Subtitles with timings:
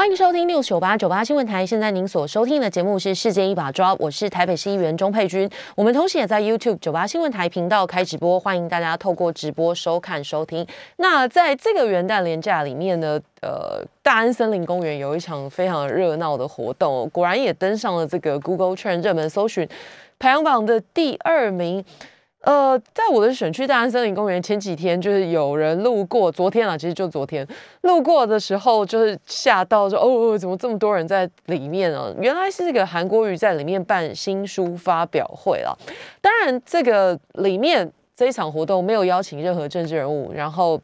[0.00, 1.66] 欢迎收听六九八九八新闻台。
[1.66, 5.46] 现在您所收听的节目是《世界一把抓》，我是台北市议员钟佩君。
[5.76, 10.66] 我们同时也在 YouTube 九八新闻台频道开直播，欢迎大家透过直播收看收听。
[10.96, 19.68] 那在这个元旦连假里面呢，呃，大安森林公园有一场非常热闹的活动，果然也登上了这个 Google Trend 热门搜寻
[20.18, 21.84] 排行榜的第二名。
[22.42, 27.46] 呃，在我的选区大安森林公园，前几天就是有人路过，昨天啊，其实就昨天
[27.82, 32.10] 路过的时候，就是吓到说，哦，怎么这么多人在里面啊？
[32.18, 35.76] 原来是这个韩国瑜在里面办新书发表会了。
[36.22, 40.80] 当然，这个里面这一场活动没有邀请任何政治人物，然后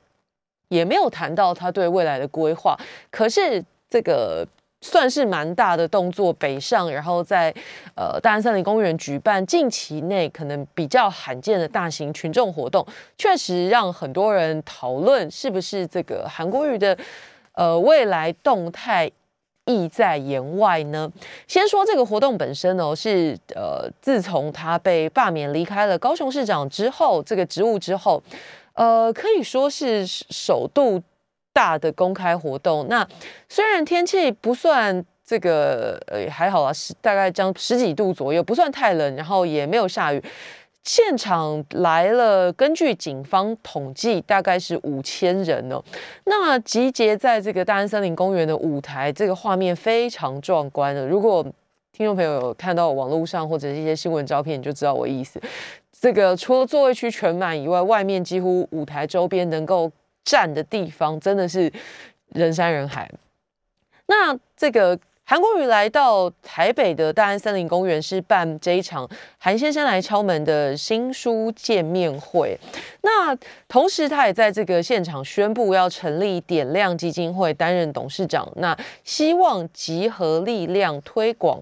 [0.68, 2.78] 也没有谈到他对未来的规划。
[3.10, 4.46] 可是这个。
[4.86, 7.52] 算是蛮大的动作，北上，然后在
[7.96, 12.86] 呃大安森林公园举办近期内可能比较罕见的大型群众活动，
[13.18, 16.96] 确实让很多人讨论是不是这个韩国瑜的
[17.52, 19.10] 呃未来动态
[19.64, 21.10] 意在言外呢？
[21.48, 28.22] 先说这个活动本身哦，是呃自从他被罢免离开了高雄市长之后，这个职务之后，
[28.74, 31.02] 呃可以说是首度。
[31.56, 33.08] 大的公开活动，那
[33.48, 40.22] 虽然天气不算这个呃还好啊，十大概将十几度左右，不算太冷，然后也没有下雨。
[40.84, 45.82] 现场来了，根据警方统计，大概是五千人哦。
[46.24, 51.08] 那集结在这个大安森林公园的舞台，这个画面非常壮观的。
[51.08, 51.42] 如果
[51.90, 55.40] 听众朋友有看到网络上或者是一些新闻照片，你就知道我意思。
[55.98, 59.90] 这个除了座位区全满以外，外面几乎舞台周边能够。
[60.26, 61.72] 站的地方真的是
[62.34, 63.10] 人山人海。
[64.08, 72.56] 那这个韩国瑜来到台北的大安森林公园，是办这一场韩先生来敲门的新书见面会。
[73.02, 73.36] 那
[73.66, 78.48] 同时，他也在这个现场宣布要成立点亮基金会，担任董事长。
[78.56, 81.60] 那希望集合力量推广。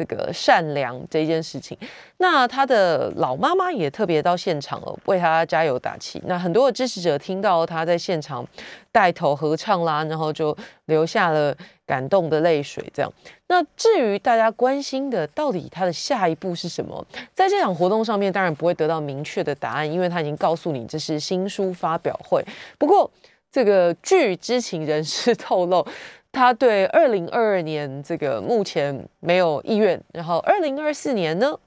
[0.00, 1.76] 这个善良这件事情，
[2.16, 6.22] 那他的老妈妈也特别到现场了，为他加油打气。
[6.24, 8.46] 那很多的支持者听到他在现场
[8.90, 10.56] 带头合唱啦，然后就
[10.86, 12.82] 流下了感动的泪水。
[12.94, 13.12] 这样，
[13.48, 17.06] 那至于大家关心的，到底他的下一步是什么？
[17.34, 22.42] 在这场活动上面，当然不会得到明确的答案，因为他已经告诉你这是新书发表会。
[22.78, 23.10] 不过，
[23.52, 25.86] 这个据知情人士透露。
[26.32, 31.58] 他对二零二二年这个目前没有意愿，然后二零二四年呢，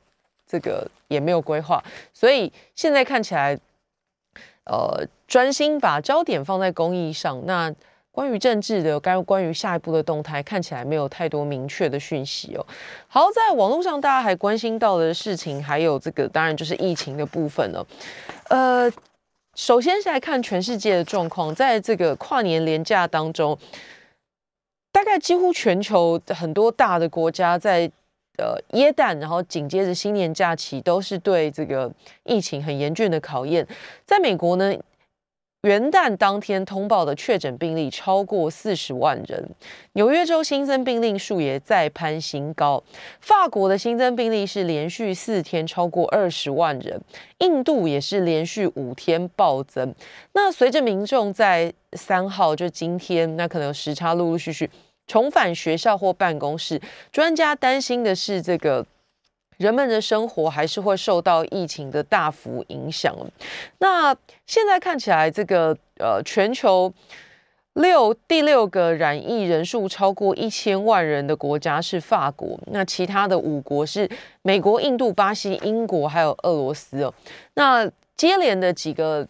[0.47, 3.59] 这个也没有规划，所以现在看起来，
[4.66, 7.46] 呃，专心把焦点放在公益上。
[7.46, 7.73] 那
[8.12, 12.66] 关于政治的，该关于下一步的动态，看起来没有太多明确的讯息哦。
[13.07, 17.85] 好，在网络上大家还关心到的事情，还有这个，当然就是疫情的部分了。
[18.47, 18.90] 呃，
[19.56, 23.57] 首先是来看全世界的状况，在这个跨年连假当中。
[24.93, 27.91] 大概几乎全球很多大的国家在
[28.37, 31.91] 呃耶诞，然后紧接着新年假期都是对这个
[32.23, 33.67] 疫情很严峻的考验。
[34.05, 34.73] 在美国呢，
[35.63, 39.50] 元旦当天通报的确诊病例超过四十万人，
[39.94, 42.84] 纽约州新增病例数也再攀新高。
[43.22, 47.00] 法国的新增病例是连续四天超过二十万人，
[47.38, 49.96] 印度也是连续五天暴增。
[50.34, 54.69] 那随着民众在三号就今天，那可能时差陆陆续续
[55.07, 56.81] 重返学校或办公室。
[57.09, 58.85] 专家担心的是，这个
[59.63, 63.16] 人们的生活还是会受到疫情的大幅影响。
[63.78, 64.13] 那
[64.46, 66.94] 现在看起来，这个呃，全球
[67.75, 72.59] 六第六个染疫人数超过一千万人的国家是法国。
[72.68, 74.09] 那其他的五国是
[74.41, 77.13] 美国、印度、巴西、英国还有俄罗斯哦。
[77.53, 79.25] 那接连的几个。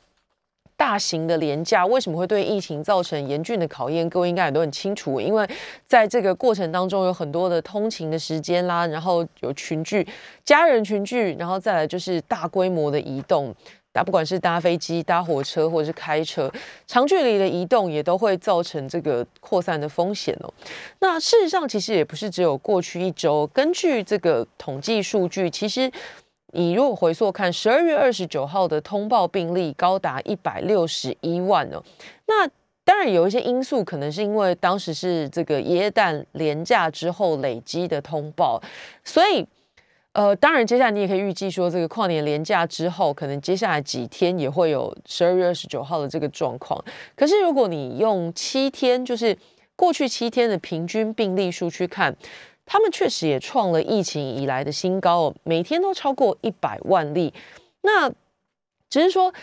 [0.76, 4.10] 大型的廉价为什么会对疫情造成严峻的考验？
[4.10, 5.48] 各位应该也都很清楚，因为
[5.88, 10.06] 在这个过程当中有很多的通勤的时间啦，然后有群聚、
[10.44, 13.54] 家人群聚，然后再来就是大规模的移动，
[13.94, 16.52] 那不管是搭飞机、搭火车或者是开车，
[16.88, 20.54] 长距离的移动也都会造成这个扩散的风险哦。
[21.00, 25.92] 那事实上，其实也不是只有过去一周，根据这个统计数据，其实。
[26.54, 31.84] 你如果回溯看十二月二十九号的通报病例高达一百六十一万呢，
[32.28, 32.48] 那
[32.86, 38.62] 当然有一些因素，可能是因为当时是这个耶诞连假之后累积的通报，
[39.04, 39.46] 所以
[40.12, 46.80] 呃，当然接下来你也可以预计说，这个跨年连假之后，可能接下来几天也会有十二月二十九号的这个状况。
[47.16, 49.36] 可是如果你用七天，就是
[49.76, 52.16] 过去七天的平均病例数去看，
[52.65, 57.33] 他们确实也创了疫情以来的新高哦，每天都超过一百万例。
[57.81, 58.10] 那
[58.89, 59.33] 只是说，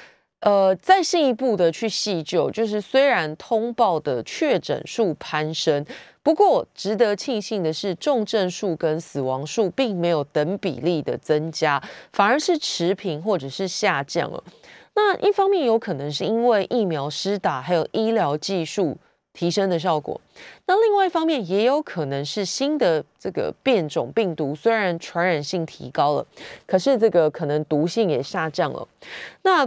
[0.41, 5.85] 呃，再进一步的去细究，就是虽然通报的确诊数攀升，
[6.23, 11.83] 不过值得庆幸的是，重症数跟死亡数并没有等比例的增加，
[12.13, 14.43] 反而是持平或者是下降了。
[14.95, 18.97] 那一方面有可能是因为疫苗施打还有医疗技术
[19.41, 20.21] 提升的效果，
[20.67, 26.27] 那另外一方面也有可能是新的这个变种病毒虽然传染性提高了，
[26.67, 28.87] 可是这个可能毒性也下降了。
[29.41, 29.67] 那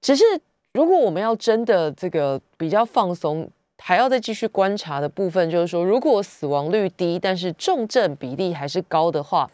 [0.00, 0.24] 只是
[0.72, 3.48] 如果我们要真的这个比较放松，
[3.78, 9.48] 还要再继续观察的部分，就是说如果死亡率低，但是重症比例还是高的话，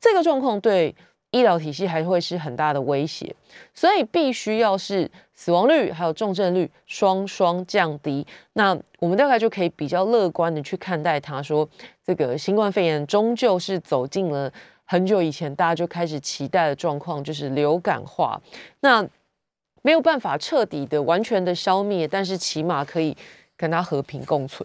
[0.00, 0.92] 这个状况对。
[1.34, 3.34] 医疗体系还会是很大的威胁，
[3.74, 11.42] 所以必须要是死亡率还有重症率双双降低，那我们大概就可以比较乐观的去看待它。
[11.42, 11.68] 说
[12.06, 14.48] 这个新冠肺炎终究是走进了
[14.84, 18.40] 很久以前大家就开始期待的状况，就是流感化。
[18.78, 19.04] 那
[19.82, 23.16] 没有办法彻底的完全的消灭，但是起码可以
[23.56, 24.64] 跟它和平共存。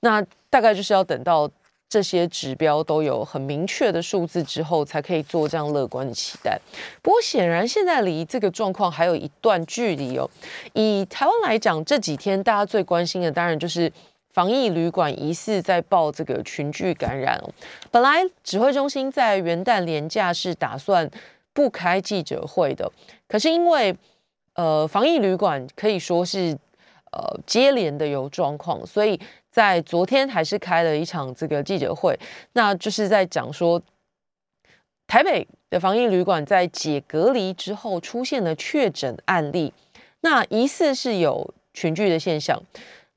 [0.00, 0.20] 那
[0.50, 1.48] 大概就是要等到。
[1.88, 6.60] 这些指标都有很明确的数字之后，才可以做这样乐观的期待。
[7.00, 10.28] 不过，显然现在离这个状况还有一段距离哦。
[10.74, 13.90] 以台湾来讲，这几天大家最关心的，当然就是
[14.34, 17.42] 防疫旅馆疑似在报这个群聚感染。
[17.90, 21.10] 本来指挥中心在元旦连假是打算
[21.54, 22.92] 不开记者会的，
[23.26, 23.96] 可是因为
[24.52, 26.54] 呃防疫旅馆可以说是
[27.12, 29.18] 呃接连的有状况，所以。
[29.58, 32.16] 在昨天还是开了一场这个记者会，
[32.52, 33.82] 那就是在讲说，
[35.08, 39.74] 台北的防疫旅馆在解隔离之后出现了确诊案例，
[40.20, 42.62] 那疑似是有群聚的现象。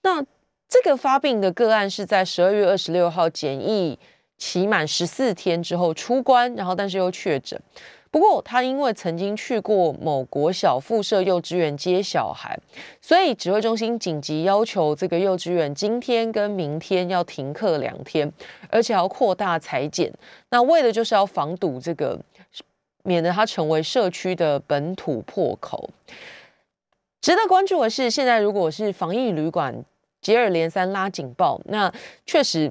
[0.02, 0.20] 那
[0.68, 4.00] 这个发病的个案是在十二月二十六号检疫
[4.40, 7.62] 期满十四天之后出关，然后但是又确诊。
[8.12, 12.60] 不过，他因为曾经去过某国小附设幼稚园接小孩，
[13.02, 18.30] 所以指挥中心紧急要求这个幼稚园今天跟明天要停课两天，
[18.70, 20.12] 而且要扩大裁剪。
[20.50, 22.20] 那为的就是要防堵这个，
[23.04, 25.90] 免得它成为社区的本土破口。
[27.22, 29.86] 值得关注的是，现在如果是防疫旅馆
[30.20, 31.90] 接二连三拉警报，那
[32.26, 32.70] 确实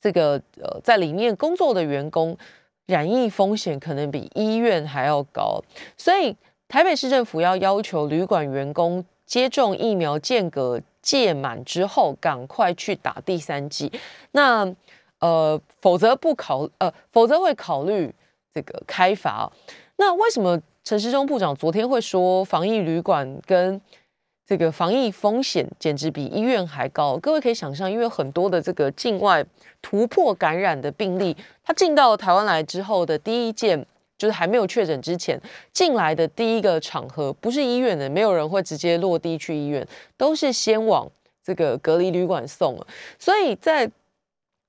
[0.00, 2.38] 这个呃在里面工作的员工。
[2.86, 5.62] 染疫风险可能比医院还要高，
[5.96, 6.36] 所以
[6.68, 13.92] 台北市政府要要求旅馆员工接种疫苗间隔届满之后，赶快去打第三剂。
[14.32, 14.74] 那
[15.18, 18.14] 呃，否则不考呃，否则会考虑
[18.54, 19.50] 这个开罚。
[19.96, 23.80] 那为什么陈时中部长昨天会说防疫旅馆跟？
[24.46, 29.44] 这个防疫风险简直比医院还高，各位可以想象，因为很多的这个境外
[29.82, 33.84] 突破感染的病例，他进到台湾来之后的第一件，
[34.16, 35.40] 就是还没有确诊之前
[35.72, 39.84] 进来的第一个场合，不是医院的，没有人会直接落地去医院，
[40.16, 41.10] 都是先往
[41.42, 42.86] 这个隔离旅馆送了。
[43.18, 43.90] 所以在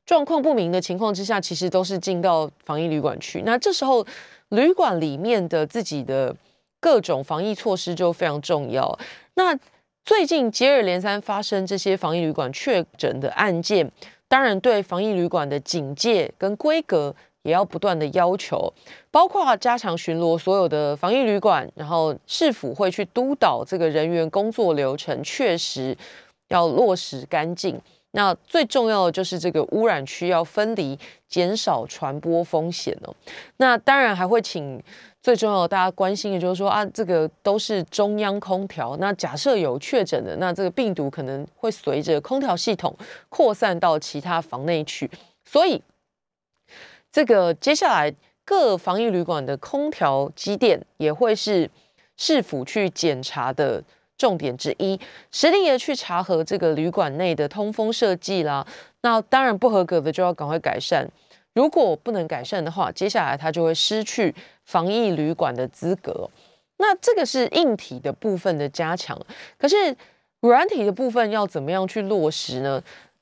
[0.08, 3.44] 状况不明的情况之下，其实都是进到防疫旅馆去。
[3.44, 4.04] 那这时候
[4.50, 6.36] 旅馆里面的自己的
[6.80, 8.98] 各种防疫措施就非常重要。
[9.38, 9.56] 那
[10.04, 13.90] 最近接二连三发生这些防疫旅馆确诊的案件，
[14.28, 18.74] 当然对防疫旅馆的警戒跟规格也要不断的要求，
[19.12, 25.96] 包括加强巡逻所有的防疫旅馆，然后市府会去督导这个人员工作流程，确实
[26.48, 27.80] 要落实干净。
[28.18, 30.98] 那最重要的就是这个污染区要分离，
[31.30, 33.16] 减少传播风险哦。
[33.58, 34.84] 那当然还会请。
[35.20, 38.96] 最重要的，大家关心的就是说啊，这个都是中央空调。
[38.96, 42.96] 那假设有确诊的，那这个病毒可能会随着空调系统
[43.28, 45.10] 扩散到其他房内去。
[45.44, 45.84] 所以，
[47.12, 48.14] 这个接下来
[48.46, 51.70] 各防疫旅馆的空调机电也会是
[52.16, 53.84] 市府去检查的
[54.18, 55.00] 重点之一，
[55.32, 58.66] 实力也去查核这个旅馆内的通风设计啦。
[59.02, 61.08] 那当然不合格的就要赶快改善。
[61.54, 64.34] 如果不能改善的话，接下来它就会失去
[64.66, 66.30] 防疫旅馆的资格。
[66.78, 69.20] 那这个是硬体的部分的加强，
[69.58, 69.76] 可是
[70.42, 72.80] 软体的部分要怎么样去落实呢？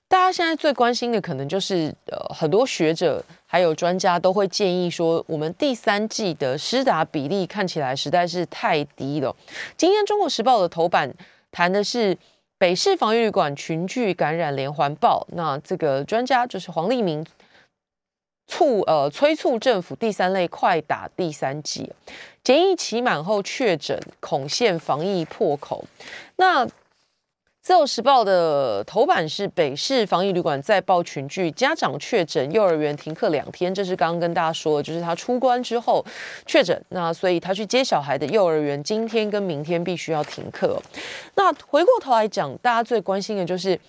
[0.08, 9.36] 大家现在最关心的可能就是呃，很多学者还有专家都会建议说，我们第三季的施打比例看起来实在是太低了。
[9.76, 11.14] 今天《中国时报》的头版
[11.52, 12.18] 谈的是
[12.58, 17.26] 北市防疫旅馆群聚感染连环爆，那这个专家就是黄立明。
[18.48, 21.92] 促呃催促政府第三类快打第三季，
[22.44, 25.84] 检疫期满后确诊恐现防疫破口。
[26.36, 26.64] 那
[27.66, 33.74] 自由时报的头版是北市防疫旅馆再爆群聚，家长确诊，幼儿园停课两天。
[33.74, 36.06] 这是刚刚跟大家说的，就是他出关之后
[36.46, 40.80] 确诊，那所以他去接小孩的幼儿园今天跟明天必须要停课。
[41.34, 43.80] 那回过头来讲，大家最关心的就是，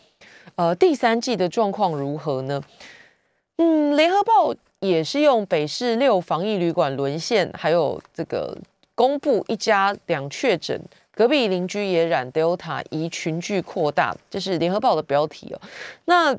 [0.54, 2.62] 呃，第三季的状况如何呢？
[3.58, 8.56] 嗯，联合报也是用北市六防疫旅馆沦陷，还有这个
[8.94, 10.80] 公布一家两确诊。
[11.16, 15.60] 隔壁邻居也染 Delta，疑群聚扩大，这是联合报的标题哦。
[16.04, 16.36] 那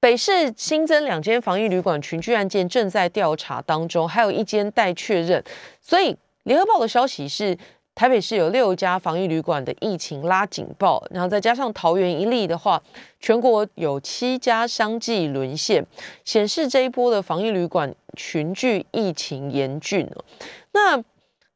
[0.00, 5.44] 北市新增两间防疫旅馆群聚案件正在调查当中，还有一间待确认。
[5.82, 7.54] 所以联合报的消息是，
[7.94, 12.82] 台北市有六家防疫旅馆的疫情拉警报，然后再加上桃园一例的话，
[13.20, 15.84] 全国有七家相继沦陷，
[16.24, 20.24] 显示这一波的防疫旅馆群聚疫情严峻哦
[20.72, 21.02] 那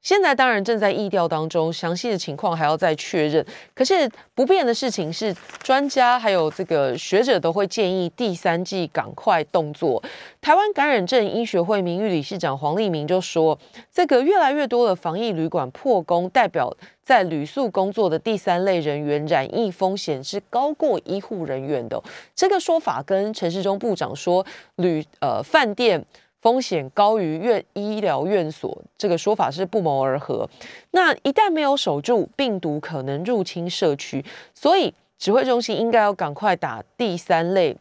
[0.02, 3.44] 现在当然正在疫调当中，详细的情况还要再确认。
[3.74, 10.02] 可是不变的事情是，专家还有这个学者都会建议第三季赶快动作。
[10.40, 13.58] 台湾感染症医学会名誉理事长黄立明就说
[13.92, 22.02] ：“这个越来越多的防疫旅馆破功，代表在旅宿工作的第三类人员染疫风险是高过医护人员的。”
[22.34, 26.02] 这个说法跟陈世忠部长说旅呃饭店。
[26.40, 30.48] 风险高于院医疗院所这个说法是不谋而合。
[30.92, 37.76] 那一旦没有守住，病毒可能入侵社区，所以指挥中心应该要赶快打第三类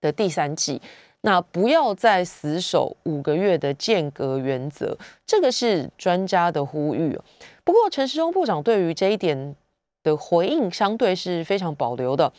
[0.00, 0.80] 的第三剂。
[1.22, 4.96] 那不要再死守五个月的间隔原则，
[5.26, 7.18] 这个是专家的呼吁。
[7.62, 9.54] 不过陈时中部长对于这一点
[10.02, 12.32] 的回应相对是非常保留的。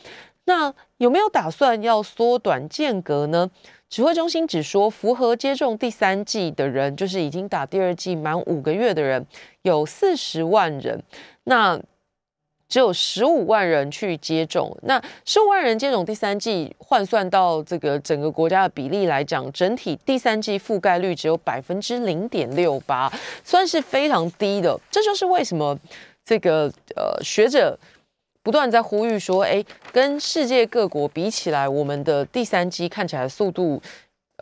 [0.45, 3.51] 那有没有打算要缩短间隔呢？
[3.91, 9.27] 指挥中心只说，符合接种第三剂的人，就是已经打第二剂满五个月的人，
[9.63, 11.03] 有四十万人。
[11.43, 11.77] 那
[12.69, 14.73] 只有十五万人去接种。
[14.83, 23.11] 那十五万人接种第三剂，换算到这个整个国家的比例来讲，整体第三剂覆盖率只有百分之零点六八，
[23.43, 24.79] 算是非常低的。
[24.89, 25.77] 这就是为什么
[26.23, 27.77] 这个呃学者。
[28.43, 33.81] 不断在呼吁说：“哎，跟世界各国比起来，我们的第三季看起来速度，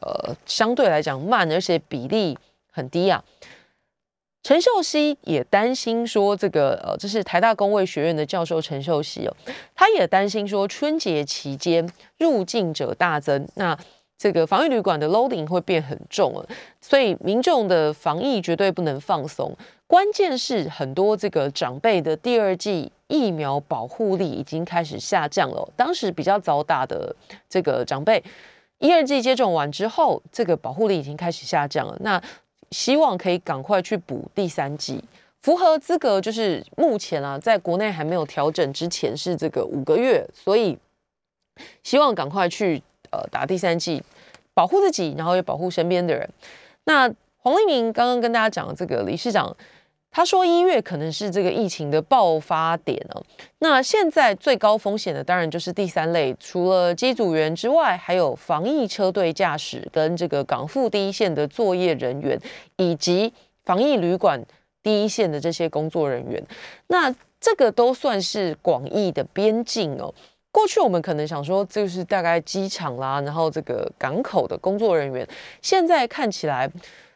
[0.02, 2.38] 呃，相对来讲慢，而且比例
[2.72, 3.24] 很低啊。”
[4.42, 9.36] 陈秀熙也担心说：“这个呃，这是台大工卫学院的教授陈秀熙哦，
[9.76, 11.88] 他也担心说，春节期间
[12.18, 13.78] 入境者大增，那
[14.20, 16.48] 这个防疫旅馆的 loading 会变很重了，
[16.80, 19.52] 所以民众的防疫绝对不能放松。
[19.88, 25.68] 关键是很多这个长辈的第二季。”疫苗保护力已经开始下降了。
[25.76, 27.12] 当时比较早打的
[27.50, 28.24] 这个长辈，
[28.78, 31.98] 一二剂接种完之后，这个保护力已经开始下降了。
[32.02, 32.22] 那
[32.70, 35.04] 希望可以赶快去补第三剂，
[35.42, 40.78] 符合资格就是目前啊，在国内还没有调整之前是这个五个月，所以
[41.82, 42.80] 希望赶快去
[43.12, 44.04] 呃打第三剂，
[44.54, 46.30] 保护自己，然后也保护身边的人。
[46.84, 49.56] 那黄立明刚刚跟大家讲这个理事长。
[50.12, 53.22] 他说一月可能是这个疫情的爆发点哦。
[53.60, 62.42] 那现在最高风险的当然就是第三类，除了机组员之外，还有防疫车队驾驶跟这个港副第一线的作业人员，
[62.78, 63.32] 以及
[63.66, 64.44] 防疫旅馆
[64.82, 66.44] 第一线的这些工作人员。
[66.88, 70.12] 那这个都算是广义的边境哦。
[70.52, 75.28] 过去我们可能想说，就是大概机场啦，然后这个港口的工作人员，
[75.62, 76.70] 现在看起来。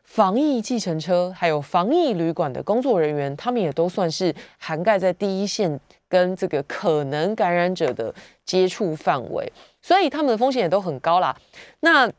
[0.05, 8.13] 防疫计程车还有防疫旅馆的工作人员，他们也都算是涵盖在第一线跟这个可能感染者的
[8.45, 11.35] 接触范围，所以他们的风险也都很高啦。
[11.79, 12.11] 那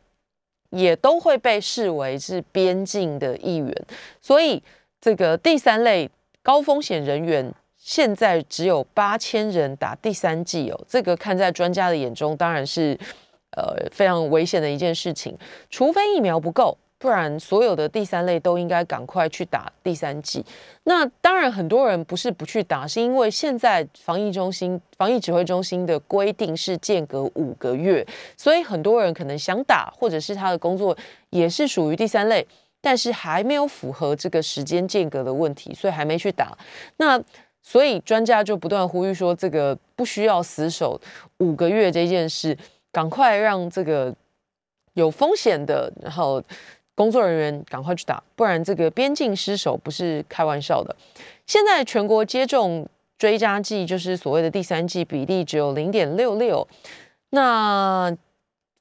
[0.71, 3.87] 也都会被视为是边境的一员，
[4.21, 4.61] 所以
[5.01, 6.11] 这个第三类
[6.43, 7.53] 高风险人员
[7.85, 12.99] 现在只有八千人打第三剂哦，这个看在专家的眼中当然是
[13.55, 15.37] 呃非常危险的一件事情，
[15.69, 16.77] 除非疫苗不够。
[16.97, 20.43] 不然，所有的第三类都应该赶快去打第三剂。
[20.85, 28.07] 那当然，很多人不是不去打，是因为现在防疫中心、防疫指挥中心的规定是间隔五个月，
[28.39, 30.97] 所以很多人可能想打，或者是他的工作
[31.29, 32.47] 也是属于第三类，
[32.81, 36.57] 但是还没有符合这个时间间隔的问题，所以还没去打。
[36.97, 37.23] 那
[37.65, 41.01] 所以专家就不断呼吁说，这个不需要死守
[41.39, 42.57] 五个月这件事，
[42.93, 44.15] 赶快让这个
[44.93, 46.41] 有风险的，然后。
[46.97, 50.95] 工作人员赶快去打，不然这个边境失守不是开玩笑的。
[51.45, 56.65] 现在全国接种追加剂，就是所谓的第三剂比例只有零点六六。
[57.31, 58.17] 那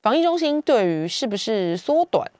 [0.04, 2.32] 防疫中心对于是不是缩短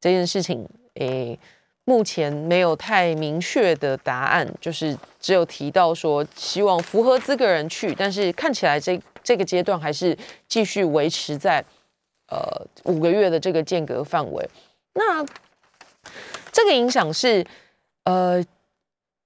[0.00, 1.38] 这件事情，诶，
[1.86, 10.16] 目前没有太明确的答案，就是只有提到说希望符合资格人去，但是看起来这这个阶段还是
[10.48, 11.62] 继续维持在
[12.28, 12.40] 呃
[12.84, 14.48] 五个月的这个间隔范围。
[14.94, 15.22] 那
[16.50, 17.44] 这个影响是
[18.04, 18.42] 呃，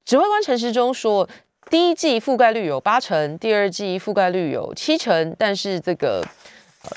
[0.05, 1.29] 指挥官陈时中说，
[1.71, 6.27] 第一季覆盖率有八成，第二季覆盖率有七成，但是这个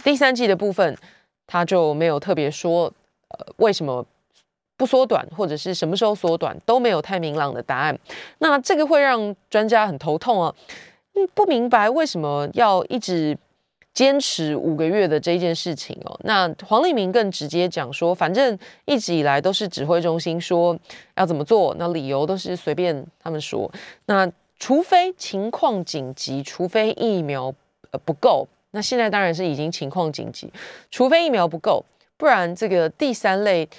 [0.03, 0.97] 第三季的部分
[1.45, 2.91] 他就没有特别说
[3.27, 4.03] 呃为什么。
[4.81, 7.95] 不缩短或者是什么时候缩短都没有太明朗的答案，
[8.39, 10.55] 那这个会让专家很头痛啊！
[11.13, 13.37] 嗯，不明白为什么要一直
[13.93, 16.19] 坚持五个月的这件事情哦。
[16.23, 20.75] 那黄立明更直接讲说，反正一直以来都是指挥中心说
[21.15, 23.71] 要怎么做，那理由都是随便他们说。
[24.07, 27.53] 那除非情况紧急，除非疫苗
[27.91, 30.51] 呃不够，那现在当然是已经情况紧急，
[30.89, 31.85] 除非疫苗不够，
[32.17, 33.69] 不然这个第三类。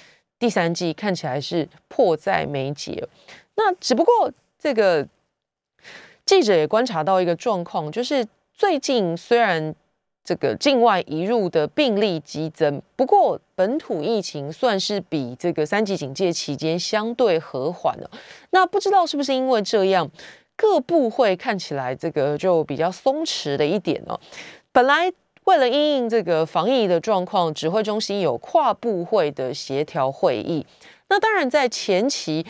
[0.43, 3.07] 第三季看起来是迫在眉睫，
[3.55, 5.07] 那只不过这个
[6.25, 9.73] 记者也观察到一个状况，就是最近虽然
[10.21, 18.11] 这个境外移入的病例激增，不过本土疫情算是比这个三级警戒期间相对和缓了。
[18.49, 20.11] 那不知道是不是因为这样，
[20.57, 24.19] 各部会看起来这个就比较松弛了一点呢？
[24.73, 25.13] 本来。
[25.45, 30.65] 为了因应这个防疫的状况，指挥中心有跨部会的协调会议。
[31.09, 32.45] 那当然，在前期，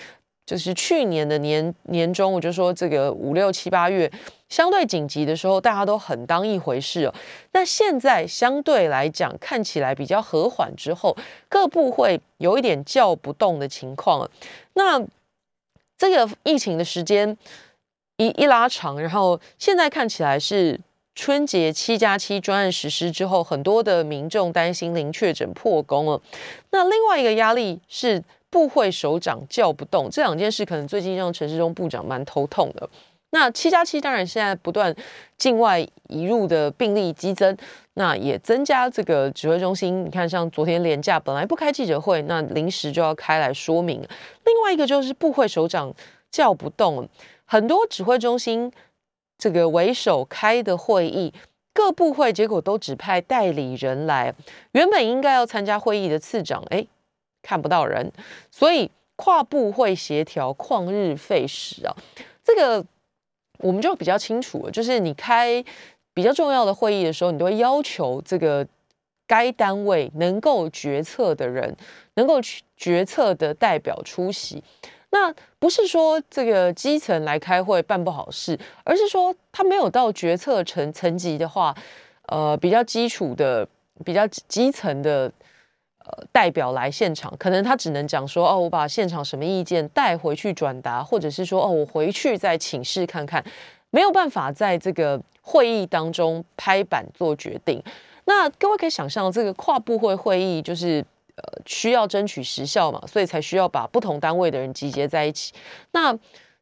[0.46, 4.12] 就是去年的年年中，我就说这个五六七八月
[4.48, 7.14] 相对紧急的时候，大家都很当一回事哦。
[7.54, 11.18] 那现在相对来讲，看起来比较和缓之后，
[11.50, 14.30] 各部会有一点叫不动的情况。
[14.76, 15.04] 那
[15.98, 17.36] 这个疫情的时间
[18.18, 20.80] 一一拉长，然后现在看起来是。
[21.16, 26.20] 春节七加七专案实施之后，很多的民众担心零确诊破功了。
[26.72, 32.90] 那另外一个压力是部会首长叫不动，这两件事可能最近让陈世忠部长蛮头痛的。
[33.30, 34.96] 那七加七当然现在不断
[35.38, 37.56] 境外移入的病例激增，
[37.94, 40.06] 那也增加这个指挥中心。
[40.06, 44.00] 你看，像昨天连假本来不开记者会，那临时就要开来说明。
[44.46, 45.94] 另外一个就是部会首长
[46.32, 47.08] 叫不动，
[47.46, 48.72] 很多指挥中心。
[49.44, 51.34] 这个为首开的会议，
[51.74, 54.34] 各部会结果都只派代理人来，
[54.72, 56.88] 原本应该要参加会议的次长，哎，
[57.42, 58.10] 看不到人，
[58.50, 61.94] 所以跨部会协调旷日费时啊。
[62.42, 62.86] 这个
[63.58, 65.62] 我们就比较清楚了，就是你开
[66.14, 68.66] 比较重要的会议的时候，你都会要求这个
[69.28, 71.76] 该单位能够决策的人，
[72.14, 72.40] 能够
[72.78, 74.64] 决策的代表出席。
[75.16, 81.74] 那不是说这个基层来开会办不好事，而是说他没有到决策层层级的话，
[82.26, 83.68] 呃，比较基础的、
[84.04, 85.32] 比较基层的
[86.00, 93.46] 呃代表来现场，可能他只能讲说，哦，我把现场什么意见带回去转达，或者是说，哦，我回去再请示看看，
[93.92, 97.80] 没有办法在这个会议当中拍板做决定。
[98.26, 101.06] 那各位可以想象，这个跨部会会议就是。
[101.36, 105.52] 呃，需要争取时效嘛，所以才需要把不同单位的人集结在一起。
[105.92, 106.16] 那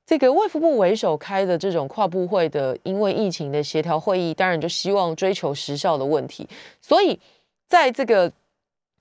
[0.06, 6.48] 这个卫福部为首开的这种跨部会的，因为疫情的协调会议，当然就希望追求时效的问题。
[6.82, 7.20] 所以
[7.68, 8.32] 在这个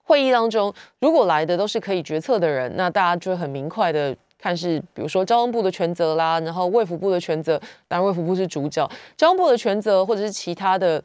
[0.03, 7.57] 会议当中，如果来的都是可以决策的人，那大家就很明快的看是，比如说交通部的权责啦，然后卫福部的权责，
[7.87, 11.01] 当然卫福部是主角，交通部的权责或者是其他的。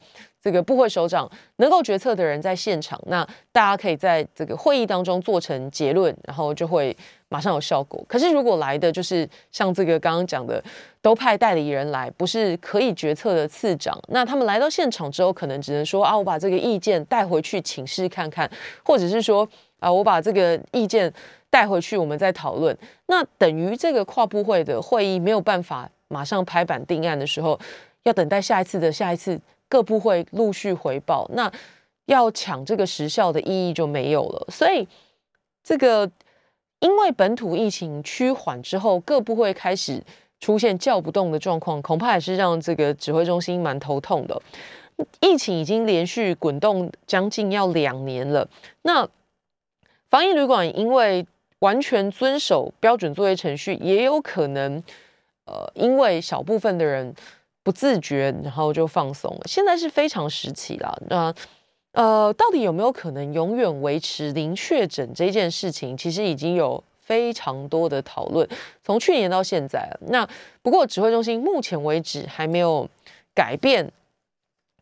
[0.45, 6.95] 这个部会首长能够决策的人在现场，那大家可以在这个会议当中做成结论，然后就会
[7.29, 8.05] 马上有效果。
[8.07, 10.63] 可是如果来的就是像这个刚刚讲的，
[11.01, 18.47] 都派代理人来，不是可以决策的次长，那他们来到现场之后，可能只能说啊，我把这个意见带回去请示看看，
[18.83, 21.11] 或者是说啊，我把这个意见
[21.49, 22.77] 带回去，我们再讨论。
[23.07, 27.59] 那等于这个跨部会的会议没有办法马上拍板定案的时候，
[28.03, 29.41] 要等待下一次的下一次。
[29.67, 31.51] 各部会陆续回报，那
[32.05, 34.45] 要抢这个时效的意义就没有了。
[34.49, 34.87] 所以，
[35.63, 36.09] 这个
[36.79, 40.01] 因为本土疫情趋缓之后，各部会开始
[40.39, 44.39] 出现叫不动的状况，恐怕也是让这个指挥中心蛮头痛的。
[45.19, 48.47] 疫情已经连续滚动将近要两年了，
[48.83, 49.09] 那
[50.11, 51.25] 防疫旅馆因为
[51.59, 54.81] 完全遵守标准作业程序，也有可能
[55.45, 57.15] 呃，因为小部分的人。
[57.65, 59.41] 不自觉，然后就放松了。
[59.47, 61.33] 现在是非常时期了，那
[61.93, 65.97] 呃，到底有没有可能永远维持零确诊这件事情？
[65.97, 68.47] 其实已经有非常多的讨论，
[68.83, 69.89] 从去年到现在。
[70.09, 70.27] 那
[70.61, 72.87] 不过指挥中心目前为止还没有
[73.33, 73.91] 改变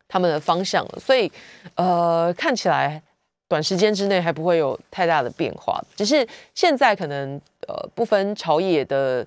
[0.09, 1.31] 他们的方向，所以
[1.75, 3.01] 呃，看起来
[3.47, 9.25] 短时间之内还不会有太大的变化，只是现在可能呃不分朝野的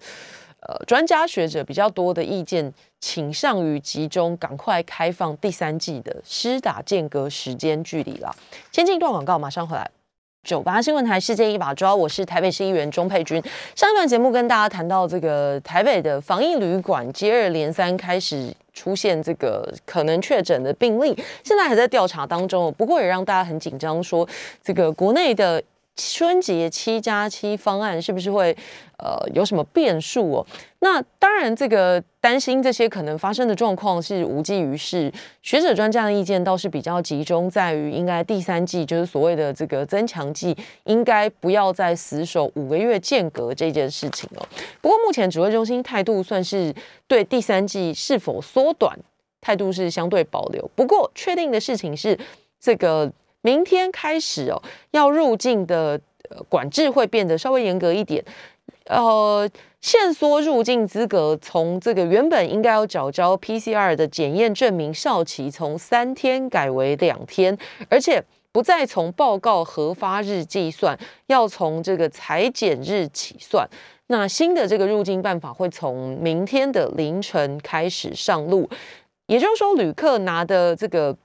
[0.69, 8.35] 呃专家学者比较多的意见倾向于集中赶快开放第三季的施打间隔时间距离了。
[8.73, 9.91] 先进一段广告，马上回来。
[10.45, 13.43] 九八新闻台世界一把抓，我是台北市议员钟佩君。
[13.75, 22.73] 上一段节目跟大家谈到这个台北的防疫旅馆接二连三开始出现这个可能确诊的病例，现在还在调查当中。
[22.79, 24.29] 不过也让大家很紧张，说
[24.63, 25.61] 这个国内的
[25.97, 28.57] 春节七加七方案是不是会？
[28.99, 30.47] 呃，有什么变数哦？
[30.79, 35.13] 那当然，这个担心这些可能发生的状况是无济于事。
[35.43, 44.49] 学者专家的意见倒是比较集中在于，应该第三季就是所谓的这个增强剂，应该不要再死守五个月间隔这件事情哦。
[44.81, 46.75] 不过目前指挥中心态度算是
[47.07, 48.99] 对第三季是否缩短
[49.43, 50.71] 态度是相对保留。
[50.75, 52.19] 不过确定的事情是，
[52.59, 56.01] 这个明天开始哦，要入境的
[56.49, 58.25] 管制会变得稍微严格一点。
[58.87, 59.49] 呃，
[59.81, 67.57] 限缩入境资格，从这个原本应该要缴交 PCR 的检验证明效期，从三天改为两天，
[67.89, 68.23] 而且
[68.53, 70.97] 不再从报告核发日计算，
[71.27, 73.69] 要从这个裁剪日起算。
[74.07, 78.71] 那新的这个入境办法会从明天的凌晨开始上路，
[79.27, 81.17] 也就是说，旅客拿的这个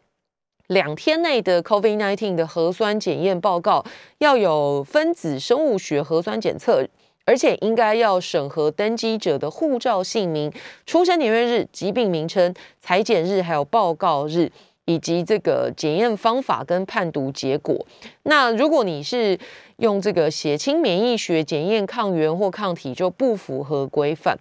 [0.71, 3.85] 两天内的 COVID-19 的核酸检验报告，
[4.19, 6.87] 要有分子生物学核酸检测。
[7.23, 10.51] 而且应该要审核登机者的护照姓名、
[10.87, 14.51] 出生年月日、疾病名称、裁剪日，还有报告日，
[14.85, 17.85] 以及这个检验方法跟判读结果。
[18.23, 19.37] 那如果你是
[19.77, 24.35] 用这个血清免疫学检验抗原或抗体，就不符合规范，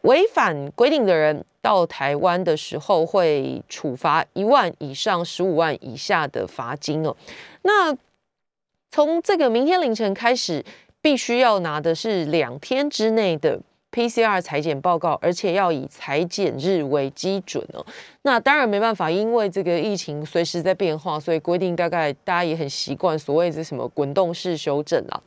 [0.00, 7.16] 违反规定的人到台湾的时候会处罚一万以上十五万以下的罚金哦。
[7.62, 7.96] 那
[8.90, 10.64] 从这个明天凌晨开始。
[11.02, 13.58] 必须要拿的是两天之内的
[13.90, 17.82] PCR 裁剪报告，而且要以裁剪日为基准哦。
[18.20, 25.18] 那当然没办法，因为这个疫情随时在变化，所以规定大概大家也很习惯所谓的什么滚动式修正啦。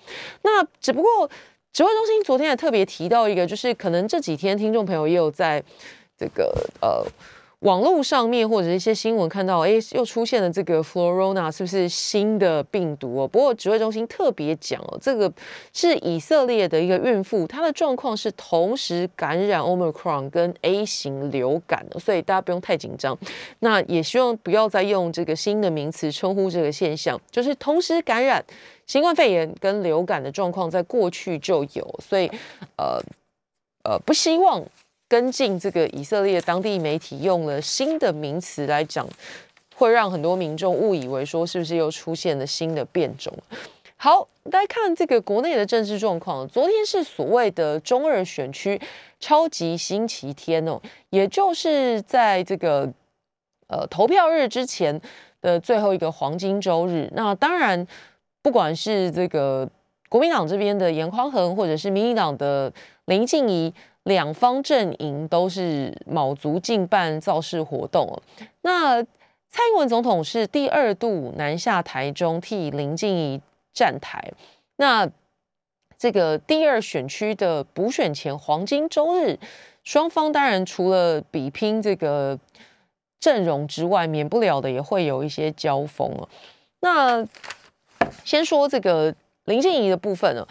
[0.44, 1.28] 那只不过
[1.72, 5.64] 指挥中心昨天也特别提到一个，就是可能这几天听众朋友也有在
[6.24, 7.06] 这个呃。
[7.64, 13.26] 网络上面或者一些新闻看到，哎，又出现了这个 Florona，是不是新的病毒哦？
[13.26, 15.32] 不过指挥中心特别讲哦，这个
[15.72, 23.18] 是以色列的一个孕妇，她的状况是同时感染 Omicron 跟 A 型流感的所以大家不用太紧张。
[23.60, 28.44] 那也希望不要再用这个新的名词称呼这个现象，就是同时感染
[28.88, 32.30] 新冠肺炎跟流感的状况，在过去就有，所以
[32.76, 33.02] 呃
[33.86, 34.62] 呃，不希望。
[35.14, 39.08] 跟进这个以色列当地媒体用了新的名词来讲，
[39.76, 43.32] 会让很多民众误以为说是不是又出现了新的变种。
[43.96, 48.82] 好，大家看这个国内的政治状况，昨天是所谓的中二选区
[49.20, 52.92] 超级星期天哦，也就是在这个
[53.68, 55.00] 呃投票日之前
[55.42, 57.08] 的最后一个黄金周日。
[57.14, 57.86] 那当然，
[58.42, 59.70] 不管是这个
[60.10, 62.74] 国民党这边的严匡衡，或者是民进党的
[63.06, 63.72] 林静怡。
[64.04, 68.22] 两方阵营都是卯足劲办造势活动
[68.62, 74.34] 那蔡英文总统是第二度南下台中替林静怡站台。
[74.78, 75.10] 那
[75.98, 79.40] 这个第二选区的补选前黄金周日，
[79.84, 82.38] 双方当然除了比拼这个
[83.20, 86.12] 阵容之外，免不了的也会有一些交锋。
[86.82, 87.26] 那
[88.26, 90.46] 先说这个林静怡的部分呢？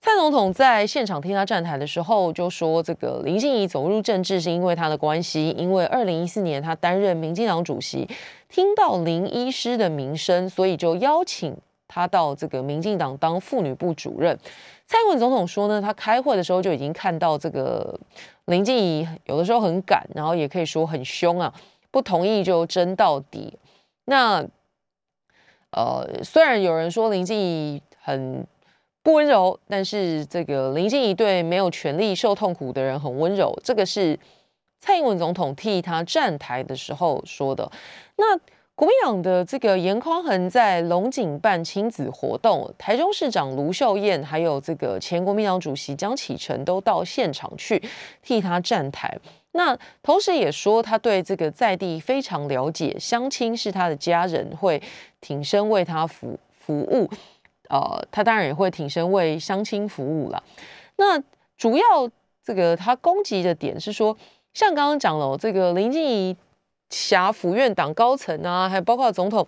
[0.00, 8.08] 蔡总统在现场听他站台的时候，就说：“这个林静怡走入政治是因为他的关系，因为二零一四年他担任民进党主席，
[8.48, 11.56] 听到林医师的名声，所以就邀请
[11.88, 14.38] 他到这个民进党当妇女部主任。”
[14.86, 17.98] 蔡英文总统说呢，他开会的时候就已经看到这个
[18.44, 21.52] 林静怡有的时候很赶，然后也可以说很凶啊，
[21.90, 23.58] 不同意就争到底。
[24.04, 24.46] 那
[25.72, 28.46] 呃，虽然有人说林静怡很。
[29.08, 34.18] 不温柔，但是这个林静怡对没有权利受痛苦的人很温柔，这个是
[34.80, 37.72] 蔡英文总统替他站台的时候说的。
[38.16, 38.36] 那
[38.74, 47.82] 国民党的这个严匡衡在龙井办亲子活动，台中市长卢秀燕还有这个前国民党主席江启臣都到现场去
[48.22, 49.18] 替他站台。
[49.52, 54.82] 那同时也说他对这个在地非常了解，乡亲是他的家人，会
[55.22, 57.08] 挺身为他服服务。
[57.68, 60.42] 呃，他当然也会挺身为乡亲服务了。
[60.96, 61.18] 那
[61.56, 61.84] 主要
[62.44, 64.16] 这个他攻击的点是说，
[64.52, 66.36] 像刚刚讲了，这个林静怡
[66.90, 69.46] 辖府院党高层啊，还有包括总统，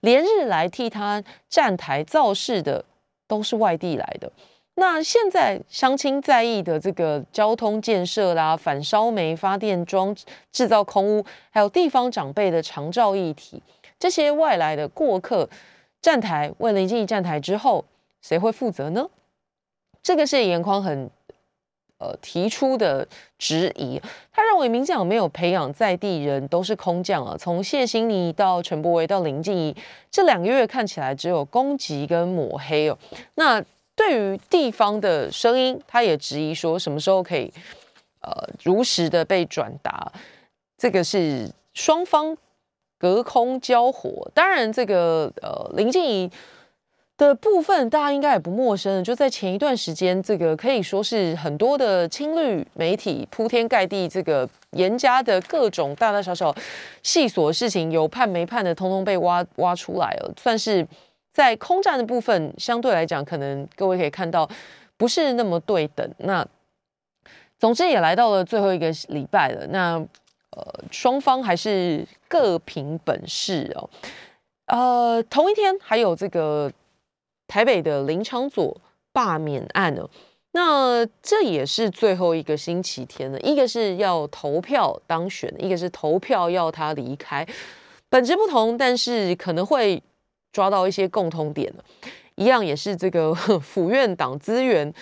[0.00, 2.84] 连日来替他站台造势的
[3.26, 4.30] 都是外地来的。
[4.74, 10.14] 那现在乡亲在意的这个交通建设啦、反烧煤发电装
[10.50, 13.62] 制造空屋，还有地方长辈的长照议题，
[13.98, 15.48] 这些外来的过客
[16.02, 17.84] 站台为林静怡站台之后，
[18.20, 19.08] 谁会负责呢？
[20.02, 21.08] 这个是严匡很
[21.98, 23.06] 呃提出的
[23.38, 24.02] 质疑。
[24.32, 27.36] 他认为民进党没有培养在地人，都是空降啊。
[27.38, 29.76] 从谢欣妮到陈柏惟到林静怡，
[30.10, 32.98] 这两个月看起来只有攻击跟抹黑哦。
[33.36, 37.52] 那对于地方的声音，他也质疑说什么时候可以
[38.22, 38.32] 呃
[38.64, 40.10] 如实的被转达？
[40.76, 42.36] 这个是双方
[43.02, 44.30] 隔空交火。
[44.32, 46.30] 当然，这个呃林静怡
[47.18, 56.54] 的部分大家应该也不陌生，就在前一段时间，这个可以说是很多的青绿媒体铺天盖地，这个严家的各种大大小小
[57.02, 60.86] 细琐事情，有判没判的，通通被挖挖出来了，算是。
[61.34, 64.46] 在空战的部分，相对来讲，可能各位可以看到
[64.98, 66.06] 不是那么对等。
[66.18, 66.46] 那
[67.58, 69.66] 总之也来到了最后一个礼拜了。
[69.68, 69.98] 那
[70.56, 73.90] 呃，双方还是各凭本事哦。
[74.66, 76.72] 呃，同一天还有这个
[77.46, 78.80] 台北的林昌佐
[79.12, 80.08] 罢免案哦。
[80.52, 83.40] 那这也是最后一个星期天了。
[83.40, 87.46] 一个是要投票当选，一个是投票要他离开，
[88.08, 90.02] 本质不同，但是可能会。
[90.52, 91.72] 抓到一些共通点，
[92.34, 94.92] 一样也是这个府院党资源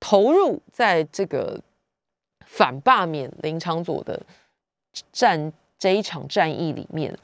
[0.00, 1.60] 投入在这个
[2.46, 4.18] 反罢免林昌佐的
[5.12, 7.16] 战这一场战役里面。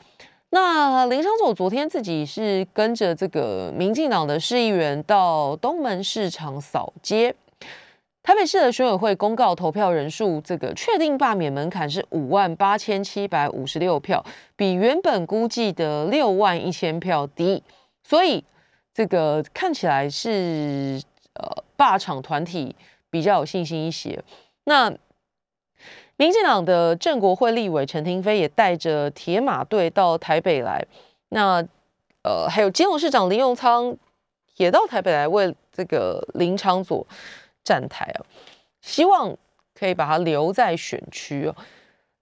[0.50, 7.34] 那林昌佐昨天自己是跟着这个民进党的市议员到东门市场扫街。
[8.22, 14.22] 台北市的选委会公告投票人数，这个确定罢免门槛是五万八千七百五十六票，
[14.56, 17.62] 比原本估计的六万一千票低，
[18.02, 18.44] 所以
[18.92, 21.00] 这个看起来是
[21.34, 22.76] 呃罢场团体
[23.08, 24.22] 比较有信心一些。
[24.64, 24.92] 那
[26.20, 30.84] 民进党的郑国会立委陈廷飞也带着铁马队到台北来，
[31.30, 31.66] 那
[32.22, 33.96] 呃还有金融市长林永昌
[34.56, 37.06] 也到台北来为这个林昌佐。
[37.62, 38.24] 站台啊，
[38.80, 39.36] 希望
[39.78, 41.54] 可以把他留在选区哦。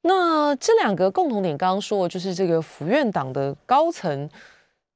[0.03, 4.29] 那这两个共同点，刚刚说的就是这个府院党的高层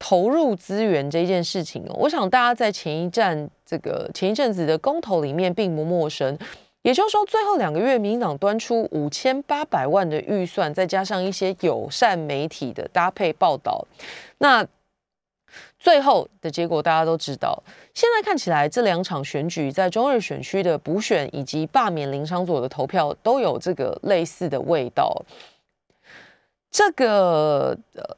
[0.01, 1.95] 投入资源这件事情哦。
[1.97, 6.37] 我想大家在前一站这个前一阵子的公投里面并不陌生。
[6.83, 13.87] 也就是说，最后两个月，民党端出五千八百万的预算，再加上一些友善媒体的搭配报道，
[14.39, 14.67] 那。
[15.79, 17.63] 最后的结果大家都知道。
[17.93, 25.23] 现在看起来，这两场选举在中二选区的补选以及罢免林昌佐的投票都有这个类似的味道。
[26.71, 28.17] 这个呃，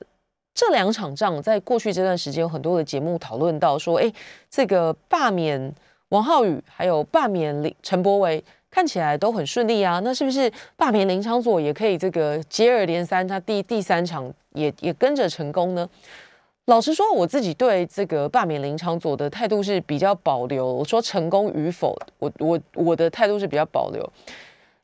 [0.54, 4.12] 这两场仗在过去这段时间有很多的节目讨论到说，哎，
[4.48, 5.74] 这个罢免
[6.14, 9.98] 王浩宇还有罢免林陈柏维看起来都很顺利啊。
[10.04, 15.88] 那是不是罢免林昌佐也可以这个接二连三，他第第三场也也跟着成功呢？
[16.66, 20.64] 老实说，我自己对这个罢免林昌佐的态度是比较保留。
[20.72, 24.08] 我说成功与否，我我我的态度是比较保留，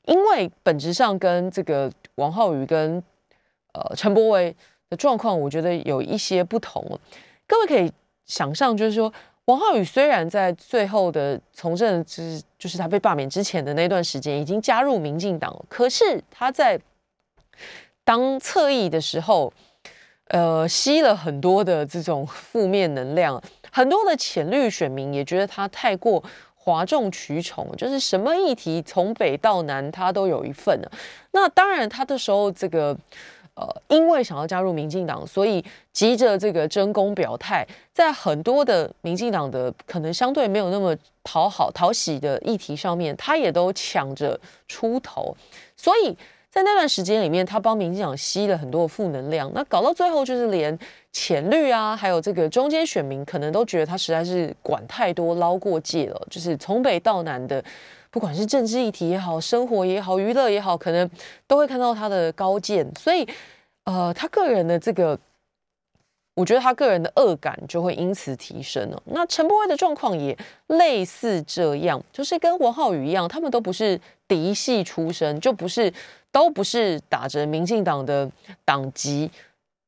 [0.06, 3.00] 因为本质上跟这个王浩宇跟
[3.72, 4.52] 呃陈柏维
[4.88, 6.84] 的状况，我觉得有一些不同。
[7.46, 7.90] 各位可以
[8.26, 9.12] 想象，就是说
[9.46, 16.81] 王浩宇虽然在最后的从政之，就是他被罢免之前的那段时间已经加入民进党，可是他在
[18.05, 19.53] 当侧翼的时候。
[20.33, 26.22] 呃，吸了很多的这种负面能量，很多的浅绿选民也觉得他太过
[26.55, 30.81] 哗众取宠，就是什么议题从北到南他都有一份。
[31.33, 32.96] 那当然，他的时候这个
[33.54, 45.36] 呃，因为想要加入民进党，所以急着这个争功表态，在很多的民进党的可能相对没有那么讨好讨喜的议题上面，他也都抢着出头，
[45.76, 46.16] 所以。
[46.52, 50.76] 在那段时间里面，他帮民进党吸了很多负能量，那搞到最后就是连
[51.12, 56.26] 浅绿啊，还有这个中间选民，可能都觉得他实在是管太多、捞过界了。
[56.28, 57.62] 就是从北到南的，
[58.11, 61.09] 不管是政治议题也好、生活也好、娱乐也好，可能
[61.46, 62.87] 都会看到他的高见。
[62.99, 63.27] 所以，
[63.85, 65.18] 呃，他个人的这个，
[66.35, 69.03] 我觉得他个人的恶感就会因此提升了。
[69.07, 75.92] 那陈柏威的状况也类似这样，就是跟王浩宇一样，他们都不是嫡系出身，就不是。
[76.33, 78.31] 都不是打着民进党的
[78.64, 79.29] 党籍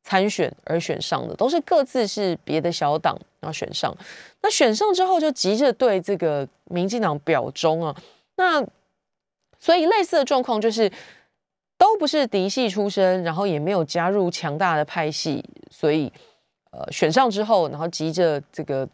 [0.02, 3.94] 参选而选上的，都是各自是别的小党然后选上。
[4.40, 7.94] 那选上之后就急着对这个民进党表忠啊。
[8.36, 8.64] 那
[9.58, 10.90] 所以类似的状况就是
[11.76, 16.10] 都不是嫡系出身，然后也没有加入强大的派系，所以
[16.70, 18.88] 呃选上之后，然后急着这个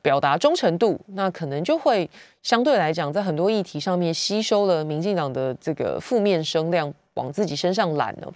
[0.00, 2.08] 表达忠诚度，那可能就会
[2.42, 8.32] 相对来讲，在很多议题上面吸收了民进党的这个负面声量，往自己身上揽了。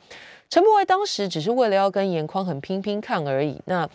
[0.50, 3.88] 陈柏惟当时只是为了要跟严匡很拼拼看而已，那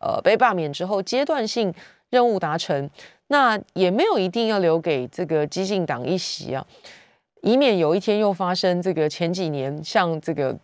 [0.00, 1.72] 呃被罢免之后，阶段性
[2.10, 2.90] 任务达成，
[3.28, 6.66] 那也没有一定要留给这个激进党一席啊。
[7.42, 10.58] 以免有一天又发生这个前几年像这个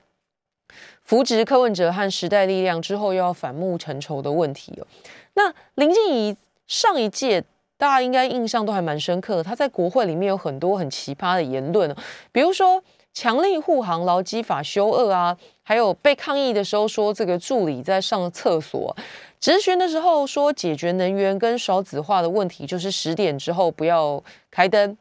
[1.04, 4.86] 扶植柯文哲和时代力量之后又要反目成仇的问题哦。
[5.34, 7.42] 那林静怡上一届
[7.78, 11.94] 大家应该印象都还蛮深刻的，他在国会里面有很多很奇葩的言论
[12.32, 12.82] 比如说
[13.16, 18.94] 强力护航劳基法修恶啊，还有被抗议的时候说这个助理在上厕所，
[19.40, 24.94] 质询的时候说解决能源跟少子化的问题就是十点之后不要开灯，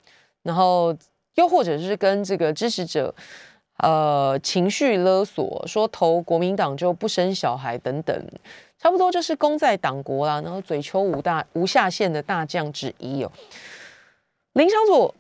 [0.44, 0.96] 然后。
[1.36, 3.14] 又或者是跟这个支持者，
[3.80, 8.26] 呃，情绪勒索，说投国民党就不生小孩等等，
[8.80, 10.40] 差不多就是功在党国啦。
[10.40, 13.30] 然后嘴求无大无下限的大将之一哦。
[14.54, 15.14] 林昌佐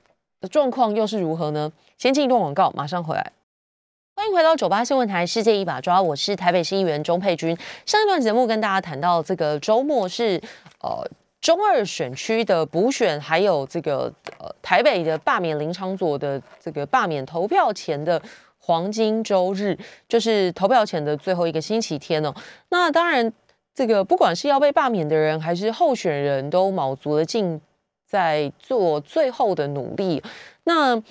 [0.46, 1.72] 的状况又是如何呢？
[1.98, 3.32] 先进一段广告，马上回来。
[4.16, 7.58] 欢迎回到九八新闻台《世界一把抓》，我是台北市议员钟佩君。
[7.88, 10.40] 上一段节目跟大家谈到，这个周末是
[10.82, 11.10] 呃。
[11.42, 18.20] 中二选区的补选，还有这个呃台北的罢免林昌佐的这个罢免投票前的
[18.58, 19.78] 黄金周日，
[20.10, 22.34] 就是投票前的最后一个星期天哦。
[22.70, 23.32] 那当然，
[23.76, 27.62] 这个不管是要被罢免的人，还是候选人都卯足了劲
[28.06, 30.22] 在做最后的努力。
[30.64, 31.02] 那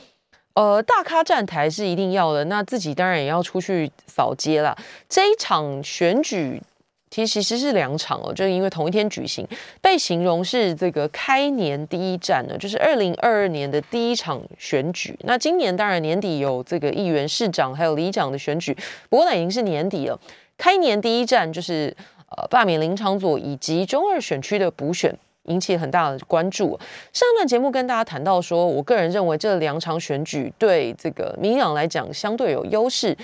[0.55, 4.77] 呃大咖站台是一定要的，那自己当然也要出去扫街了。
[5.09, 6.63] 这一场选举。
[7.11, 9.47] 其实其实是两场哦，就是因为同一天举行，
[9.81, 15.17] 被形容是这个开年第一战呢，就是二零二二年的第一场选举。
[15.21, 18.77] 那今年当然年底有这个议员、市长还有里长的选举，
[19.09, 20.19] 不过那已经是年底了。
[20.59, 21.97] 开年第一战就是
[22.37, 26.79] 呃罢免林长佐以及中二选区的补选，引起很大的关注。
[27.13, 33.17] 上段节目跟大家谈到说，我个人认为这两场选举对这个民党来讲相对有优势。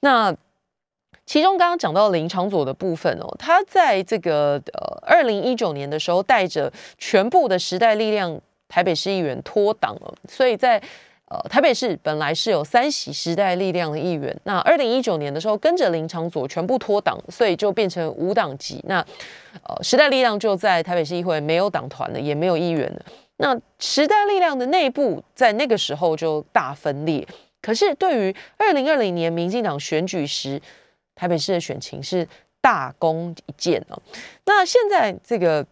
[0.00, 0.34] 那
[1.26, 10.82] 其中刚刚讲到林长佐的部分哦，他在这个呃二零一九年的时候，带着全部的时代力量台北市议员脱党了，所以在
[11.30, 18.98] 呃台北市本来是有三席时代力量的议员，那二零一九年的时候跟着林长佐全部脱党，所以就变成无党籍，那
[19.62, 23.02] 呃时代力量就在台北市议会没有党团了，也没有议员了。
[23.38, 27.26] 那时代力量的内部在那个时候就大分裂，
[27.62, 30.60] 可是对于二零二零年民进党选举时。
[31.16, 32.26] 台北市的选情是
[32.62, 34.02] 大功一件哦。
[34.46, 35.62] 那现在这个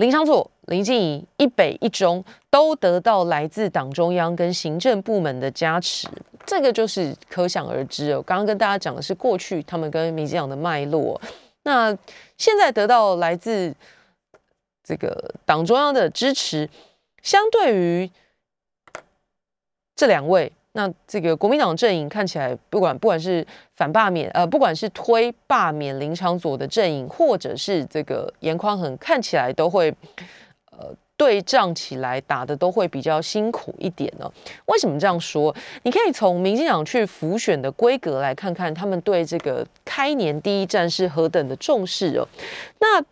[0.00, 6.08] 林昌佐、林静怡一北一中都得到来自党中央跟行政部门的加持，
[6.46, 8.22] 这个就是可想而知哦。
[8.22, 11.20] 刚刚跟大家讲的是过去他们跟民进党的脉络，
[11.64, 11.94] 那
[12.38, 13.74] 现在得到来自
[14.82, 16.66] 这个党中央的支持，
[17.22, 18.10] 相对于
[19.94, 20.50] 这两位。
[20.72, 23.46] 那这个国民党阵营看起来，不管不管是
[23.80, 29.88] 反罢免，呃，不管是推罢免林长佐的阵营，或者是这个严宽恒，看起来都会，
[30.70, 34.30] 呃，对仗起来打的都会比较辛苦一点呢。
[34.66, 35.56] 为什么这样说？
[35.84, 42.28] 你可以从民进党去浮选的规格来看看，他们对这个开年第一战是何等的重视哦。
[42.80, 43.02] 那。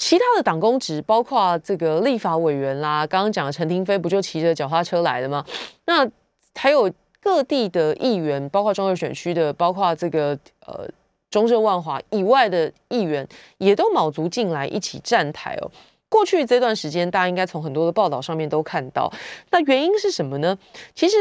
[0.00, 5.44] 其他的党公职，包括这个立法委员啦，刚刚讲的陈廷飞不就骑着脚踏车来的吗？
[5.86, 6.08] 那
[6.54, 6.88] 还有
[7.20, 10.88] 各地的议员，包括中二选区的，包括这个呃
[11.30, 13.26] 中正万华以外的议员，
[13.58, 15.70] 也都卯足劲来一起站台哦。
[16.08, 19.12] 过去这段时间，大家应该从很多的报道上面都看到，
[19.50, 20.58] 那原因是什么呢？
[20.94, 21.16] 其实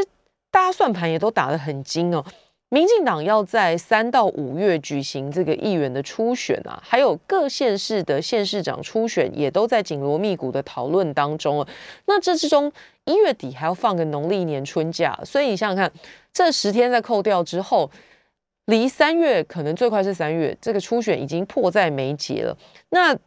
[0.50, 2.24] 大家算盘也都打得很精哦。
[2.70, 11.68] 民进党要在三到五月举行这个议员的初选啊，还有各县市的县市长初选也都在紧锣密鼓的讨论当中了。
[12.08, 12.70] 那这之中
[13.06, 15.92] 一月底还要放个农历年春假，所以你想想看，
[16.34, 17.90] 这十天在扣掉之后，
[18.66, 22.58] 离三月可能最快是三月，这个初选已经迫在眉睫了。
[22.90, 23.18] 那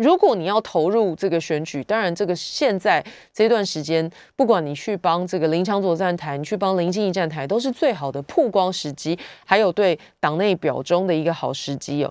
[0.00, 12.10] 如果你要投入这个选举，当然这个现在这段时间，不管你去帮这个林强佐站台，你去帮林静怡站台，都是最好的曝光时机，还有对党内表忠的一个好时机哦。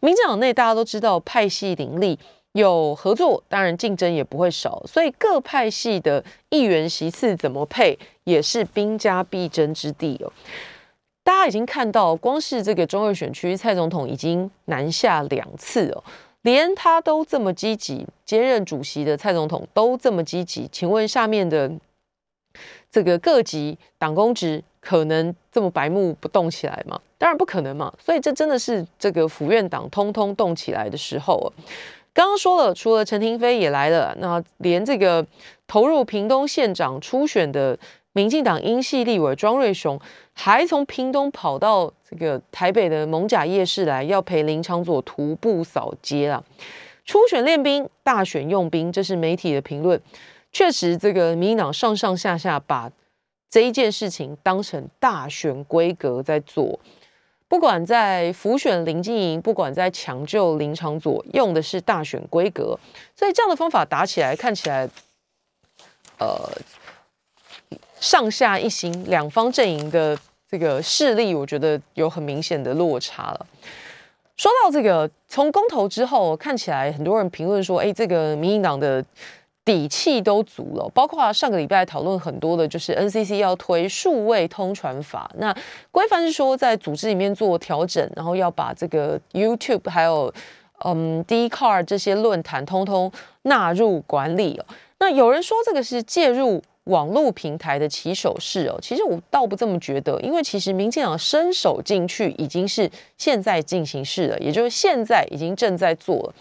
[0.00, 2.18] 民进党内大家都知道派系林立，
[2.52, 10.30] 有合作，当然竞争也不会少，所以各派系的议员席次怎么配，也是兵家必争之地哦。
[11.24, 16.04] 大家已经看到，光是这个中二选区，蔡总统已经南下两次哦。
[16.42, 21.70] 连他都这么积极，兼任主席的蔡总统都这么积极，请问下面的
[22.90, 27.00] 这个各级党公职可能这么白目不动起来吗？
[27.18, 27.92] 当然不可能嘛。
[28.02, 31.52] 所以这真的是这个府院党通通动起来的时候。
[32.12, 35.24] 刚刚说了，除了陈廷飞也来了，那连这个
[35.68, 37.78] 投入屏东县长初选的
[38.12, 40.00] 民进党英系立委庄瑞雄，
[40.42, 46.42] 还从屏东跑到这个台北的蒙甲夜市来，要陪林长佐徒步扫街啊。
[47.04, 50.00] 初选练兵，大选用兵，这是媒体的评论。
[50.50, 52.90] 确实，这个民进党上上下下把
[53.50, 56.80] 这一件事情当成大选规格在做。
[57.46, 62.78] 不管在浮选林经营，不管在抢救林长佐，用的是大选规格，
[63.14, 64.88] 所以这样的方法打起来，看起来，
[66.18, 66.50] 呃，
[68.00, 70.18] 上下一心，两方阵营的
[70.50, 73.46] 这个势力，我觉得有很明显的落差了。
[74.36, 79.04] 说到这个，从公投之后，看起来很多人评论说，哎，这个民进党的。
[79.62, 85.30] 底气都足了，包括上个礼拜讨论很多的，就是 NCC 要推数位通传法。
[85.36, 85.54] 那
[85.92, 90.32] 规范是说在组织里面做调整，然后要把这个 YouTube 还有
[90.84, 94.64] 嗯 d c a r 这些论坛通通纳入管理哦。
[94.98, 106.34] 那有人说这个是介入网络平台的起手式哦，其实我倒不这么觉得，因为其实民进党伸手进去已经是现在进行式了，也就是现在已经正在做了。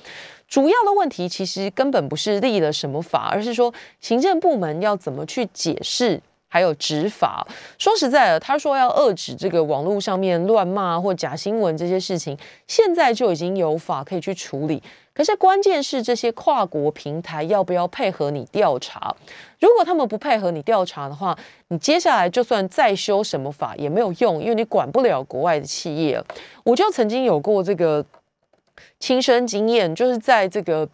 [0.48, 7.46] 主要的问题其实根本不是立了什么法，而是说行政部门要怎么去解释，还有执法。
[7.78, 12.36] 说实在的，他说要遏制这个网络上面乱骂或假新闻这些事情，
[12.66, 14.82] 现在就已经有法可以去处理。
[15.20, 19.14] 可是关键是这些跨国平台要不要配合你调查？
[19.60, 26.24] 如果他们不配合你调查的话，你接下来就算再修什么法也没有用，因为你管不了国外的企业。
[26.64, 28.06] 我就曾经有过这个。
[29.00, 30.88] 亲身经验就是在这个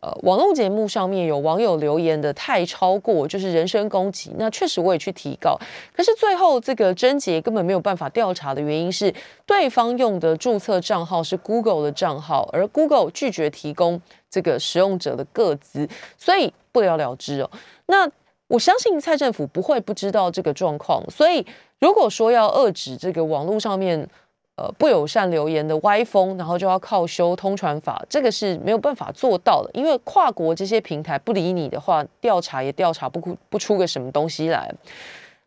[0.00, 4.32] 呃网络节目上面有网友留言的太超过，就是人身攻击。
[4.38, 5.58] 那确实我也去提告，
[5.94, 9.12] 可是最后这个贞洁根本没有办法调查的原因是，
[9.46, 17.50] 对方用的注册账号是 Google 的账号，而 Google 拒绝提供这个使用者的个资，所以不了了之哦。
[17.86, 18.10] 那
[18.48, 21.46] 我相信蔡政府不会不知道这个状况，所以
[21.80, 24.08] 如果说要遏制这个网络上面。
[24.56, 29.70] 呃，不友善留言的歪风，然后就要靠修通传法，这个是没有办法做到的。
[29.74, 34.72] 因为跨国这些平台不理你的话，调查也调查不不出个什么东西来。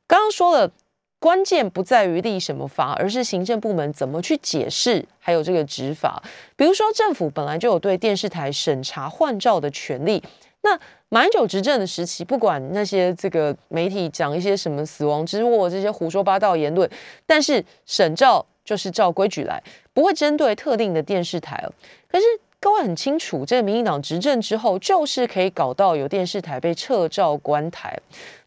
[0.05, 0.69] 刚刚说了，
[1.19, 6.21] 关键不在于立什么法，而是行政部门怎么去解释，还有这个执法。
[6.57, 10.21] 比如说，政府本来就有对电视台审查换照的权利。
[10.63, 10.77] 那
[11.07, 16.89] 马英九执政的时期，不管那些这个媒体讲一些什么死亡之握这些胡说八道言论，
[17.25, 18.45] 但是审照。
[18.67, 19.63] 就是照规矩来，
[19.93, 21.71] 不会针对特定的电视台哦。
[22.11, 22.25] 可是
[22.59, 27.97] 各位很清楚，这个民进党执政之后，就是可以搞到有电视台被撤照关台。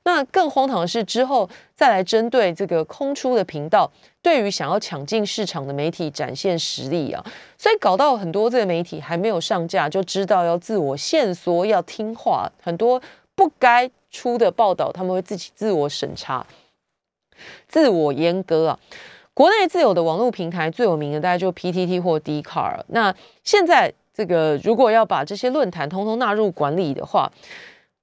[0.03, 3.91] 那更荒唐的是，之后再来针对这个空出的频道，
[4.21, 7.25] 对于想要抢进市场的媒体展现实力啊。
[7.57, 12.51] 所以搞到很多这个媒体还没有上架，就知道要自我限缩，要听话。
[12.63, 13.01] 很多
[13.35, 16.47] 不该出的报道，他们会自己自我审查、
[17.69, 18.79] 自我阉割啊。
[19.41, 27.33] 国内自有的网络平台最有名的，大概就 PTT 或 d c a r 那现在这个如果要把这些论坛通通纳入管理的话，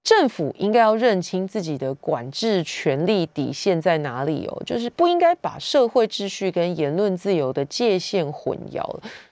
[0.04, 8.84] 政府应该要认清自己的管制权力底线在哪里哦，就是不应该把社会秩序跟言论自由的界限混淆。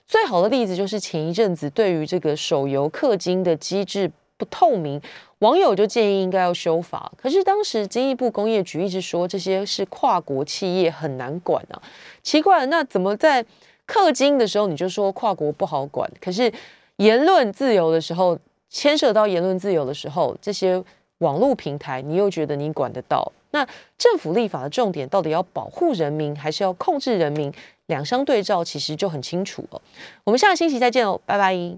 [0.06, 5.00] 最好的例子就是前一阵子对于这个手游氪金的机制不透明。
[5.40, 11.80] 网友就建议应该要修法，可是当时经济部工业局一直说这些是跨国企业很难管啊，
[12.22, 13.44] 奇怪，那怎么在
[13.86, 16.50] 氪金的时候你就说跨国不好管，可是
[16.96, 18.38] 言论自由的时候，
[18.70, 20.82] 牵涉到言论自由的时候，这些
[21.18, 23.30] 网络平台你又觉得你管得到？
[23.50, 23.66] 那
[23.96, 27.52] 政府立法的重点到底要保护人民还是要控制人民？
[27.86, 29.80] 两相对照其实就很清楚了。
[30.24, 31.74] 我们下个星期再见哦，拜拜。